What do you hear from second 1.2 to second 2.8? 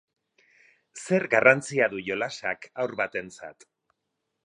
garrantzia du jolasak